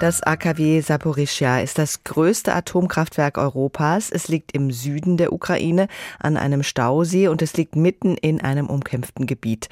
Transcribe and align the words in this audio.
Das 0.00 0.22
AKW 0.22 0.80
Saporischja 0.80 1.60
ist 1.60 1.76
das 1.76 2.04
größte 2.04 2.54
Atomkraftwerk 2.54 3.36
Europas. 3.36 4.10
Es 4.10 4.28
liegt 4.28 4.52
im 4.52 4.70
Süden 4.70 5.18
der 5.18 5.30
Ukraine 5.30 5.88
an 6.18 6.38
einem 6.38 6.62
Stausee 6.62 7.28
und 7.28 7.42
es 7.42 7.54
liegt 7.58 7.76
mitten 7.76 8.16
in 8.16 8.40
einem 8.40 8.68
umkämpften 8.68 9.26
Gebiet. 9.26 9.68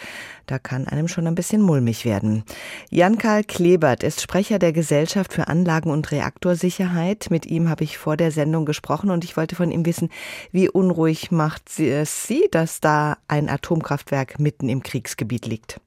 Da 0.46 0.58
kann 0.58 0.86
einem 0.86 1.08
schon 1.08 1.26
ein 1.26 1.34
bisschen 1.34 1.62
mulmig 1.62 2.04
werden. 2.04 2.44
Jan-Karl 2.90 3.42
Klebert 3.42 4.02
ist 4.02 4.20
Sprecher 4.20 4.58
der 4.58 4.74
Gesellschaft 4.74 5.32
für 5.32 5.48
Anlagen- 5.48 5.90
und 5.90 6.12
Reaktorsicherheit. 6.12 7.28
Mit 7.30 7.46
ihm 7.46 7.70
habe 7.70 7.84
ich 7.84 7.96
vor 7.96 8.18
der 8.18 8.30
Sendung 8.30 8.66
gesprochen 8.66 9.08
und 9.08 9.24
ich 9.24 9.34
wollte 9.38 9.56
von 9.56 9.70
ihm 9.70 9.86
wissen, 9.86 10.10
wie 10.52 10.68
unruhig 10.68 11.30
macht 11.30 11.80
es 11.80 12.26
Sie, 12.26 12.48
dass 12.50 12.80
da 12.80 13.16
ein 13.28 13.48
Atomkraftwerk 13.48 14.38
mitten 14.38 14.68
im 14.68 14.82
Kriegsgebiet 14.82 15.46
liegt? 15.46 15.80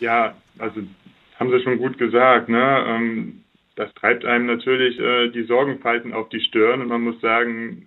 Ja, 0.00 0.34
also 0.58 0.80
haben 1.38 1.50
Sie 1.52 1.62
schon 1.62 1.78
gut 1.78 1.98
gesagt. 1.98 2.48
Ne? 2.48 2.84
Ähm, 2.88 3.42
das 3.76 3.92
treibt 3.94 4.24
einem 4.24 4.46
natürlich 4.46 4.98
äh, 4.98 5.28
die 5.28 5.44
Sorgenfalten 5.44 6.12
auf 6.12 6.28
die 6.30 6.40
Stirn 6.40 6.80
und 6.80 6.88
man 6.88 7.02
muss 7.02 7.20
sagen, 7.20 7.86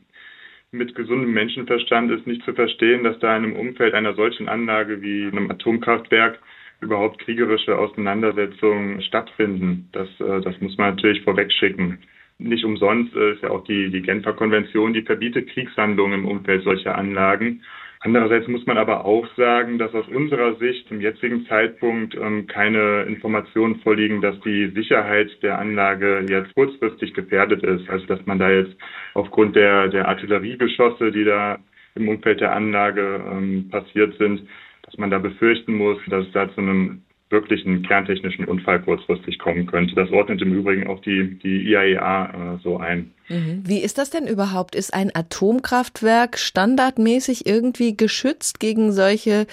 mit 0.71 0.93
gesundem 0.93 1.34
Menschenverstand 1.34 2.12
ist 2.12 2.27
nicht 2.27 2.43
zu 2.43 2.53
verstehen, 2.53 3.03
dass 3.03 3.17
da 3.20 3.35
in 3.35 3.43
einem 3.43 3.55
Umfeld 3.55 3.95
einer 3.95 4.13
solchen 4.13 4.48
Anlage 4.48 5.02
wie 5.02 5.25
einem 5.25 5.49
Atomkraftwerk 5.49 6.39
überhaupt 6.79 7.20
kriegerische 7.20 7.77
Auseinandersetzungen 7.77 9.02
stattfinden. 9.02 9.89
Das, 9.91 10.07
äh, 10.20 10.41
das 10.41 10.59
muss 10.62 10.77
man 10.77 10.95
natürlich 10.95 11.23
vorwegschicken. 11.23 11.98
Nicht 12.37 12.63
umsonst 12.63 13.15
äh, 13.15 13.34
ist 13.34 13.43
ja 13.43 13.49
auch 13.49 13.63
die, 13.65 13.90
die 13.90 14.01
Genfer 14.01 14.34
Konvention, 14.34 14.93
die 14.93 15.01
verbietet 15.01 15.49
Kriegshandlungen 15.49 16.20
im 16.20 16.27
Umfeld 16.27 16.63
solcher 16.63 16.95
Anlagen. 16.98 17.63
Andererseits 18.02 18.48
muss 18.48 18.66
man 18.66 18.77
aber 18.77 19.03
auch 19.03 19.27
sagen, 19.35 19.77
dass 19.77 19.94
aus 19.94 20.07
unserer 20.07 20.55
Sicht 20.55 20.88
zum 20.88 21.02
jetzigen 21.02 21.45
Zeitpunkt 21.48 22.16
ähm, 22.16 22.48
keine 22.48 23.03
Informationen 23.03 23.81
vorliegen, 23.81 24.21
dass 24.21 24.40
die 24.40 24.71
Sicherheit 24.73 25.30
der 25.44 25.59
Anlage 25.59 26.26
jetzt 26.30 26.54
kurzfristig 26.55 27.13
gefährdet 27.13 27.62
ist. 27.62 27.90
Also 27.90 28.05
dass 28.05 28.26
man 28.26 28.40
da 28.40 28.49
jetzt 28.49 28.73
aufgrund 29.16 29.57
der, 29.57 29.90
der 29.90 30.07
Artilleriegeschosse, 30.07 31.12
die 31.12 31.26
da 31.26 31.60
im 31.96 32.07
Umfeld 32.07 32.40
der 32.40 32.54
Anlage 32.54 33.21
ähm, 33.29 33.68
passiert 33.70 34.18
sind, 34.18 34.48
dass 34.84 34.98
man 34.98 35.12
da 35.12 35.20
befürchten 35.20 35.73
muss, 35.73 35.98
dass 36.07 36.26
es 36.26 36.32
da 36.32 36.49
zu 36.54 36.62
einem 36.62 37.01
wirklich 37.30 37.66
einen 37.66 37.84
kerntechnischen 37.84 38.46
Unfall 38.46 38.82
kurzfristig 38.82 39.38
kommen 39.38 39.68
könnte. 39.68 39.94
Das 39.96 40.10
ordnet 40.12 40.41
im 40.41 40.54
Übrigen 40.54 40.88
auch 40.88 40.99
die, 41.02 41.38
die 41.40 41.70
IAEA 41.70 42.55
äh, 42.55 42.60
so 42.63 42.77
ein. 42.77 43.12
Mhm. 43.27 43.63
Wie 43.66 43.80
ist 43.80 43.98
das 43.98 44.10
denn 44.10 44.27
überhaupt? 44.27 44.76
Ist 44.76 44.94
ein 44.94 45.12
Atomkraftwerk 45.13 46.38
standardmäßig 46.38 47.46
irgendwie 47.46 47.96
geschützt 47.96 48.60
gegen 48.60 48.91
solche 48.91 49.46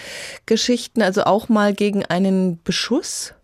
Geschichten, 0.47 1.03
also 1.03 1.25
auch 1.25 1.49
mal 1.49 1.75
gegen 1.75 2.05
einen 2.05 2.59
Beschuss? 2.65 3.35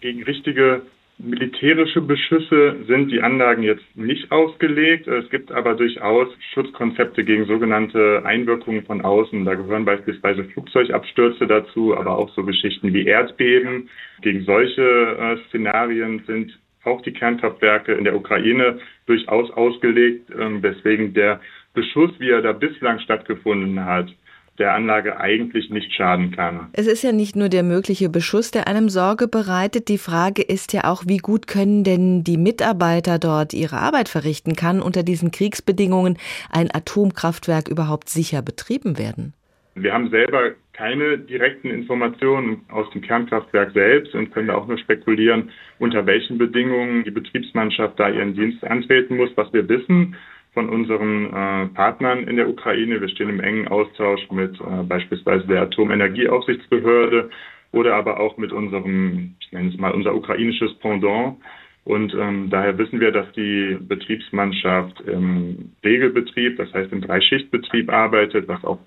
Gegen 0.00 0.22
richtige 0.22 0.82
militärische 1.18 2.00
Beschüsse 2.00 2.76
sind 2.86 3.10
die 3.10 3.22
Anlagen 3.22 3.62
jetzt 3.62 3.84
nicht 3.94 4.30
ausgelegt. 4.32 5.06
Es 5.06 5.28
gibt 5.30 5.52
aber 5.52 5.74
durchaus 5.74 6.28
Schutzkonzepte 6.52 7.24
gegen 7.24 7.46
sogenannte 7.46 8.22
Einwirkungen 8.24 8.84
von 8.84 9.00
außen. 9.00 9.44
Da 9.44 9.54
gehören 9.54 9.84
beispielsweise 9.84 10.44
Flugzeugabstürze 10.44 11.46
dazu, 11.46 11.96
aber 11.96 12.18
auch 12.18 12.30
so 12.34 12.44
Geschichten 12.44 12.92
wie 12.92 13.06
Erdbeben. 13.06 13.88
Gegen 14.22 14.42
solche 14.44 14.82
äh, 14.82 15.36
Szenarien 15.48 16.22
sind 16.26 16.58
auch 16.84 17.00
die 17.02 17.12
Kernkraftwerke 17.12 17.92
in 17.92 18.04
der 18.04 18.16
Ukraine 18.16 18.78
durchaus 19.06 19.50
ausgelegt, 19.52 20.30
äh, 20.30 20.62
weswegen 20.62 21.14
der 21.14 21.40
Beschuss, 21.74 22.10
wie 22.18 22.30
er 22.30 22.42
da 22.42 22.52
bislang 22.52 22.98
stattgefunden 23.00 23.84
hat, 23.84 24.08
der 24.58 24.74
Anlage 24.74 25.18
eigentlich 25.20 25.70
nicht 25.70 25.92
schaden 25.92 26.30
kann. 26.30 26.68
Es 26.72 26.86
ist 26.86 27.02
ja 27.02 27.12
nicht 27.12 27.34
nur 27.34 27.48
der 27.48 27.62
mögliche 27.62 28.08
Beschuss, 28.08 28.50
der 28.50 28.68
einem 28.68 28.88
Sorge 28.88 29.26
bereitet. 29.26 29.88
Die 29.88 29.98
Frage 29.98 30.42
ist 30.42 30.72
ja 30.72 30.84
auch, 30.84 31.04
wie 31.06 31.16
gut 31.16 31.46
können 31.46 31.82
denn 31.82 32.22
die 32.22 32.36
Mitarbeiter 32.36 33.18
dort 33.18 33.52
ihre 33.52 33.76
Arbeit 33.76 34.08
verrichten? 34.08 34.54
Kann 34.54 34.80
unter 34.80 35.02
diesen 35.02 35.32
Kriegsbedingungen 35.32 36.18
ein 36.52 36.68
Atomkraftwerk 36.72 37.68
überhaupt 37.68 38.08
sicher 38.08 38.42
betrieben 38.42 38.98
werden? 38.98 39.34
Wir 39.76 39.92
haben 39.92 40.10
selber 40.10 40.52
keine 40.72 41.18
direkten 41.18 41.70
Informationen 41.70 42.62
aus 42.68 42.88
dem 42.90 43.00
Kernkraftwerk 43.00 43.72
selbst 43.72 44.14
und 44.14 44.32
können 44.32 44.48
da 44.48 44.54
auch 44.54 44.68
nur 44.68 44.78
spekulieren, 44.78 45.50
unter 45.80 46.06
welchen 46.06 46.38
Bedingungen 46.38 47.02
die 47.02 47.10
Betriebsmannschaft 47.10 47.98
da 47.98 48.08
ihren 48.08 48.34
Dienst 48.34 48.62
antreten 48.64 49.16
muss. 49.16 49.30
Was 49.34 49.52
wir 49.52 49.68
wissen, 49.68 50.14
von 50.54 50.68
unseren 50.68 51.26
äh, 51.26 51.66
Partnern 51.74 52.26
in 52.26 52.36
der 52.36 52.48
Ukraine. 52.48 53.00
Wir 53.00 53.08
stehen 53.08 53.28
im 53.28 53.40
engen 53.40 53.68
Austausch 53.68 54.30
mit 54.30 54.58
äh, 54.60 54.82
beispielsweise 54.84 55.46
der 55.46 55.62
Atomenergieaufsichtsbehörde 55.62 57.30
oder 57.72 57.96
aber 57.96 58.20
auch 58.20 58.36
mit 58.36 58.52
unserem, 58.52 59.34
ich 59.40 59.52
nenne 59.52 59.70
es 59.70 59.76
mal 59.78 59.90
unser 59.90 60.14
ukrainisches 60.14 60.72
Pendant. 60.78 61.36
Und 61.84 62.14
ähm, 62.14 62.48
daher 62.48 62.78
wissen 62.78 63.00
wir, 63.00 63.10
dass 63.10 63.30
die 63.32 63.76
Betriebsmannschaft 63.78 65.00
im 65.02 65.72
Regelbetrieb, 65.84 66.56
das 66.56 66.72
heißt 66.72 66.92
im 66.92 67.02
Dreischichtbetrieb 67.02 67.92
arbeitet, 67.92 68.48
was 68.48 68.64
auch 68.64 68.78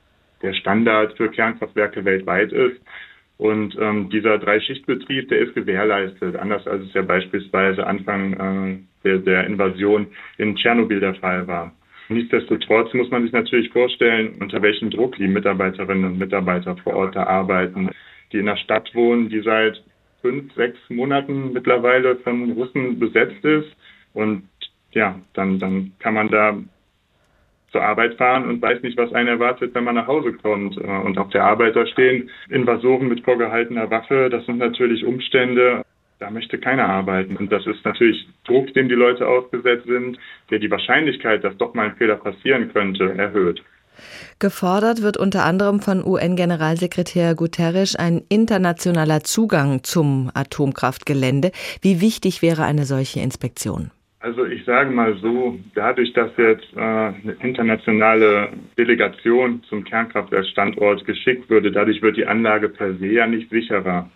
der 0.42 0.54
Standard 0.54 1.16
für 1.16 1.30
Kernkraftwerke 1.30 2.06
weltweit 2.06 2.52
ist. 2.52 2.82
Und 3.38 3.78
ähm, 3.80 4.10
dieser 4.10 4.40
Dreischichtbetrieb, 4.40 5.30
der 5.30 5.40
ist 5.40 5.54
gewährleistet, 5.54 6.36
anders 6.36 6.66
als 6.66 6.84
es 6.84 6.94
ja 6.94 7.04
beispielsweise 7.04 7.86
Anfang 7.86 8.34
äh, 8.34 8.78
der, 9.04 9.20
der 9.20 9.46
Invasion 9.46 10.08
in 10.38 10.56
Tschernobyl 10.56 11.00
der 11.00 11.14
Fall 11.16 11.48
war. 11.48 11.72
Nichtsdestotrotz 12.10 12.94
muss 12.94 13.12
man 13.12 13.24
sich 13.24 13.34
natürlich 13.34 13.70
vorstellen, 13.70 14.36
unter 14.40 14.62
welchem 14.62 14.90
Druck 14.90 15.16
die 15.18 15.28
Mitarbeiterinnen 15.28 16.06
und 16.06 16.18
Mitarbeiter 16.18 16.76
vor 16.78 16.96
Ort 16.96 17.16
da 17.16 17.24
arbeiten, 17.24 17.90
die 18.32 18.38
in 18.38 18.48
einer 18.48 18.58
Stadt 18.58 18.90
wohnen, 18.96 19.30
die 19.30 19.42
seit 19.42 19.84
fünf, 20.22 20.54
sechs 20.54 20.78
Monaten 20.90 21.54
mittlerweile 21.54 22.16
von 22.18 22.52
Russen 22.54 22.98
besetzt 22.98 23.44
ist. 23.44 23.76
Und 24.14 24.44
ja, 24.92 25.20
dann, 25.34 25.60
dann 25.60 25.92
kann 26.00 26.14
man 26.14 26.30
da 26.30 26.58
zur 27.72 27.84
Arbeit 27.84 28.16
fahren 28.16 28.48
und 28.48 28.62
weiß 28.62 28.82
nicht, 28.82 28.98
was 28.98 29.14
einen 29.14 29.28
erwartet, 29.28 29.76
wenn 29.76 29.84
man 29.84 29.96
nach 29.96 30.08
Hause 30.08 30.34
kommt. 30.34 30.78
Äh, 30.78 30.82
und 30.82 31.18
auf 31.18 31.30
der 31.30 31.44
Arbeit 31.44 31.76
da 31.76 31.86
stehen 31.86 32.30
Invasoren 32.50 33.08
mit 33.08 33.24
vorgehaltener 33.24 33.90
Waffe. 33.90 34.30
Das 34.30 34.46
sind 34.46 34.58
natürlich 34.58 35.06
Umstände, 35.06 35.84
da 36.20 36.30
möchte 36.32 36.58
keiner 36.58 36.88
arbeiten. 36.88 37.36
Und 37.36 37.52
das 37.52 37.66
ist 37.68 37.84
natürlich 37.86 38.28
Druck, 38.46 38.74
dem 38.74 38.90
die 38.90 38.96
Leute 38.96 39.28
ausgesetzt 39.28 39.86
sind, 39.86 40.18
der 40.50 40.60
die 40.60 40.72
Wahrscheinlichkeit, 40.72 41.44
dass 41.44 41.58
doch 41.58 41.74
mal 41.74 41.88
ein 41.88 41.96
Fehler 41.96 42.16
passieren 42.16 42.72
könnte, 42.74 43.14
erhöht. 43.18 43.62
Gefordert 44.40 45.02
wird 45.02 45.18
unter 45.18 45.44
anderem 45.44 45.80
von 45.80 46.06
UN-Generalsekretär 46.06 47.34
Guterres 47.34 47.96
ein 47.96 48.22
internationaler 48.30 49.24
Zugang 49.24 49.84
zum 49.84 50.30
Atomkraftgelände. 50.34 51.52
Wie 51.82 52.00
wichtig 52.00 52.44
wäre 52.44 52.64
eine 52.64 52.86
solche 52.86 53.20
Inspektion? 53.22 53.92
Also 54.28 54.46
ich 54.46 54.66
sage 54.66 54.92
mal 54.92 55.16
so, 55.22 55.58
dadurch, 55.74 56.12
dass 56.12 56.30
jetzt 56.36 56.68
äh, 56.76 56.82
eine 56.82 57.38
internationale 57.40 58.50
Delegation 58.78 59.64
zum 59.70 59.86
Kernkraftwerkstandort 59.86 61.06
geschickt 61.06 61.50
würde, 61.50 61.72
dadurch 61.72 62.02
wird 62.02 62.18
die 62.18 62.26
Anlage 62.26 62.68
per 62.68 62.94
se 62.96 63.08
ja 63.08 63.26
nicht 63.26 63.50
sicherer 63.50 64.10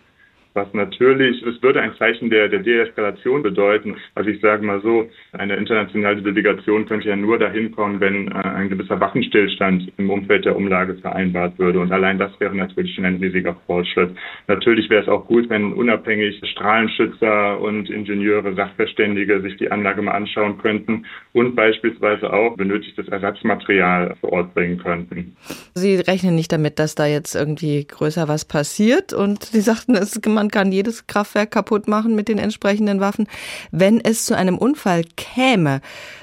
was 0.54 0.72
natürlich, 0.74 1.42
es 1.42 1.62
würde 1.62 1.80
ein 1.80 1.94
Zeichen 1.98 2.30
der, 2.30 2.48
der 2.48 2.60
Deeskalation 2.60 3.42
bedeuten. 3.42 3.96
Also 4.14 4.30
ich 4.30 4.40
sage 4.40 4.64
mal 4.64 4.80
so, 4.82 5.08
eine 5.32 5.56
internationale 5.56 6.22
Delegation 6.22 6.86
könnte 6.86 7.08
ja 7.08 7.16
nur 7.16 7.38
dahin 7.38 7.72
kommen, 7.72 8.00
wenn 8.00 8.28
äh, 8.28 8.34
ein 8.34 8.68
gewisser 8.68 9.00
Waffenstillstand 9.00 9.92
im 9.96 10.10
Umfeld 10.10 10.44
der 10.44 10.56
Umlage 10.56 10.94
vereinbart 10.94 11.58
würde. 11.58 11.80
Und 11.80 11.92
allein 11.92 12.18
das 12.18 12.32
wäre 12.38 12.54
natürlich 12.54 12.94
schon 12.94 13.04
ein 13.04 13.16
riesiger 13.16 13.56
Fortschritt. 13.66 14.10
Natürlich 14.48 14.90
wäre 14.90 15.02
es 15.02 15.08
auch 15.08 15.26
gut, 15.26 15.48
wenn 15.48 15.72
unabhängig 15.72 16.40
Strahlenschützer 16.44 17.60
und 17.60 17.88
Ingenieure, 17.90 18.54
Sachverständige 18.54 19.40
sich 19.40 19.56
die 19.56 19.70
Anlage 19.70 20.02
mal 20.02 20.12
anschauen 20.12 20.58
könnten 20.58 21.06
und 21.32 21.54
beispielsweise 21.54 22.32
auch 22.32 22.56
benötigtes 22.56 23.08
Ersatzmaterial 23.08 24.14
vor 24.20 24.32
Ort 24.32 24.54
bringen 24.54 24.78
könnten. 24.78 25.36
Sie 25.74 25.96
rechnen 25.96 26.34
nicht 26.34 26.52
damit, 26.52 26.78
dass 26.78 26.94
da 26.94 27.06
jetzt 27.06 27.34
irgendwie 27.34 27.86
größer 27.86 28.28
was 28.28 28.44
passiert 28.44 29.12
und 29.12 29.44
Sie 29.44 29.60
sagten, 29.60 29.94
es 29.94 30.16
ist 30.16 30.22
man 30.42 30.50
kann 30.50 30.72
jedes 30.72 31.06
Kraftwerk 31.06 31.52
kaputt 31.52 31.86
machen 31.86 32.16
mit 32.16 32.26
den 32.26 32.38
entsprechenden 32.38 32.98
Waffen. 32.98 33.28
Wenn 33.70 34.00
es 34.00 34.24
zu 34.24 34.36
einem 34.36 34.58
Unfall 34.58 35.02
käme, 35.16 35.80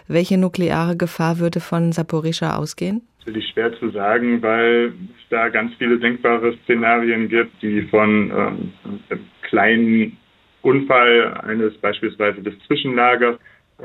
welche 0.09 0.37
nukleare 0.37 0.97
Gefahr 0.97 1.39
würde 1.39 1.61
von 1.61 1.93
Saporischa 1.93 2.57
ausgehen? 2.57 3.01
Natürlich 3.19 3.47
schwer 3.53 3.71
zu 3.79 3.89
sagen, 3.91 4.41
weil 4.41 4.87
es 4.87 5.29
da 5.29 5.47
ganz 5.47 5.71
viele 5.77 5.99
denkbare 5.99 6.53
Szenarien 6.63 7.29
gibt, 7.29 7.61
die 7.61 7.83
von 7.83 8.29
ähm, 8.29 8.73
einem 9.09 9.25
kleinen 9.43 10.17
Unfall 10.63 11.39
eines 11.41 11.77
beispielsweise 11.77 12.41
des 12.41 12.55
Zwischenlagers 12.67 13.37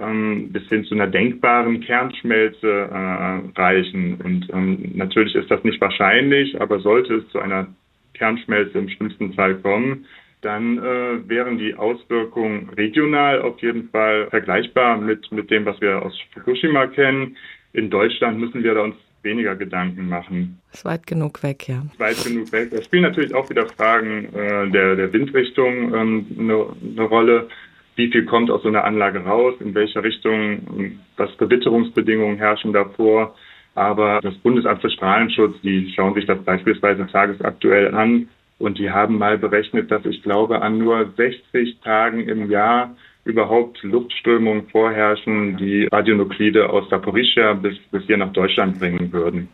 ähm, 0.02 0.50
bis 0.50 0.64
hin 0.68 0.84
zu 0.84 0.96
einer 0.96 1.06
denkbaren 1.06 1.80
Kernschmelze 1.80 2.88
äh, 2.90 3.60
reichen. 3.60 4.20
Und 4.24 4.48
ähm, 4.52 4.90
natürlich 4.94 5.36
ist 5.36 5.48
das 5.48 5.62
nicht 5.62 5.80
wahrscheinlich, 5.80 6.60
aber 6.60 6.80
sollte 6.80 7.14
es 7.14 7.28
zu 7.28 7.38
einer 7.38 7.68
Kernschmelze 8.14 8.78
im 8.78 8.88
schlimmsten 8.88 9.34
Fall 9.34 9.56
kommen, 9.56 10.06
dann 10.44 10.78
äh, 10.78 11.28
wären 11.28 11.58
die 11.58 11.74
Auswirkungen 11.74 12.68
regional 12.76 13.40
auf 13.40 13.60
jeden 13.60 13.88
Fall 13.88 14.28
vergleichbar 14.28 14.98
mit, 14.98 15.30
mit 15.32 15.50
dem, 15.50 15.64
was 15.64 15.80
wir 15.80 16.02
aus 16.02 16.18
Fukushima 16.34 16.86
kennen. 16.88 17.36
In 17.72 17.90
Deutschland 17.90 18.38
müssen 18.38 18.62
wir 18.62 18.74
da 18.74 18.82
uns 18.82 18.96
weniger 19.22 19.56
Gedanken 19.56 20.08
machen. 20.08 20.60
Ist 20.72 20.84
weit 20.84 21.06
genug 21.06 21.42
weg, 21.42 21.66
ja. 21.66 21.82
Ist 21.90 21.98
weit 21.98 22.22
genug 22.24 22.52
weg. 22.52 22.72
Es 22.72 22.84
spielen 22.84 23.02
natürlich 23.02 23.34
auch 23.34 23.48
wieder 23.48 23.66
Fragen 23.66 24.26
äh, 24.34 24.70
der, 24.70 24.96
der 24.96 25.12
Windrichtung 25.12 25.94
ähm, 25.94 26.26
eine, 26.38 26.66
eine 26.96 27.02
Rolle. 27.08 27.48
wie 27.96 28.10
viel 28.10 28.26
kommt 28.26 28.50
aus 28.50 28.62
so 28.62 28.68
einer 28.68 28.84
Anlage 28.84 29.20
raus, 29.20 29.54
in 29.60 29.74
welcher 29.74 30.04
Richtung, 30.04 30.98
was 31.16 31.30
für 31.34 31.48
Witterungsbedingungen 31.48 32.36
herrschen 32.36 32.72
davor. 32.72 33.34
Aber 33.74 34.20
das 34.20 34.34
Bundesamt 34.36 34.82
für 34.82 34.90
Strahlenschutz, 34.90 35.60
die 35.62 35.92
schauen 35.96 36.14
sich 36.14 36.26
das 36.26 36.42
beispielsweise 36.44 37.06
tagesaktuell 37.06 37.94
an 37.94 38.28
und 38.58 38.78
die 38.78 38.90
haben 38.90 39.18
mal 39.18 39.38
berechnet, 39.38 39.90
dass 39.90 40.04
ich 40.04 40.22
glaube, 40.22 40.62
an 40.62 40.78
nur 40.78 41.12
60 41.16 41.80
Tagen 41.80 42.28
im 42.28 42.50
Jahr 42.50 42.96
überhaupt 43.24 43.82
Luftströmungen 43.82 44.68
vorherrschen, 44.68 45.56
die 45.56 45.88
Radionuklide 45.90 46.68
aus 46.68 46.88
Saporischia 46.90 47.54
bis, 47.54 47.78
bis 47.90 48.04
hier 48.04 48.18
nach 48.18 48.32
Deutschland 48.32 48.78
bringen 48.78 49.12
würden. 49.12 49.48